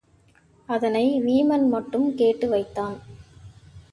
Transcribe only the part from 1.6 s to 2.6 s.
மட்டும் கேட்டு